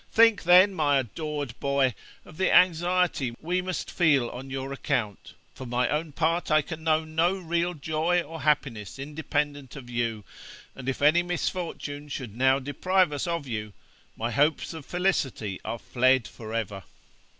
[0.11, 1.93] Think, then, my adored boy,
[2.25, 6.83] of the anxiety we must feel on your account; for my own part, I can
[6.83, 10.23] know no real joy or happiness independent of you,
[10.73, 13.73] and if any misfortune should now deprive us of you,
[14.17, 16.81] my hopes of felicity are fled for ever.